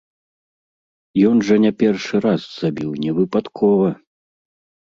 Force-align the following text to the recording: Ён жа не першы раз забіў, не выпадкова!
Ён 1.31 1.35
жа 1.49 1.55
не 1.65 1.71
першы 1.83 2.15
раз 2.25 2.41
забіў, 2.61 2.89
не 3.05 3.11
выпадкова! 3.19 3.89